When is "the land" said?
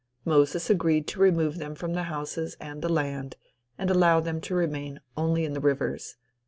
2.81-3.35